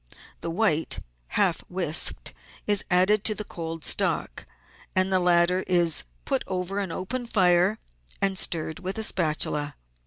The 0.39 0.49
white, 0.49 0.97
half 1.27 1.59
whisked, 1.69 2.33
is 2.65 2.83
added 2.89 3.23
to 3.25 3.35
the 3.35 3.43
cold 3.43 3.85
stock, 3.85 4.47
and 4.95 5.13
the 5.13 5.19
latter 5.19 5.59
is 5.67 6.05
put 6.25 6.43
over 6.47 6.79
an 6.79 6.91
open 6.91 7.27
fire 7.27 7.77
and 8.19 8.35
stirred 8.35 8.79
with 8.79 8.97
a 8.97 9.03
spatula. 9.03 9.75